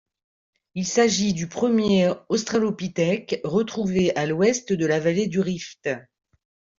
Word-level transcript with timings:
Il 0.73 0.87
s'agit 0.87 1.31
du 1.31 1.47
premier 1.47 2.11
Australopithèque 2.29 3.39
retrouvé 3.43 4.15
à 4.17 4.25
l'ouest 4.25 4.73
de 4.73 4.85
la 4.87 4.99
vallée 4.99 5.27
du 5.27 5.39
Rift. 5.39 5.87